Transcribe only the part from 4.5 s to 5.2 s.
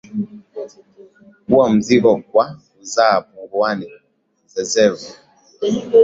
(zezevu)